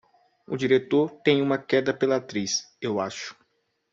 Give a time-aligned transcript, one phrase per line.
[0.47, 3.35] O diretor tem uma queda pela atriz, eu acho.